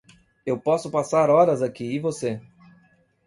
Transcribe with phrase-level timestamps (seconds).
[0.47, 2.41] eu posso passar horas aqui e você?